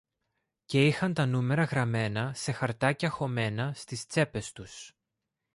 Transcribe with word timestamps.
και 0.65 0.85
είχαν 0.87 1.13
τα 1.13 1.25
νούμερα 1.25 1.63
γραμμένα 1.63 2.33
σε 2.33 2.51
χαρτάκια 2.51 3.09
χωμένα 3.09 3.73
στις 3.73 4.05
τσέπες 4.05 4.51
τους 4.51 4.93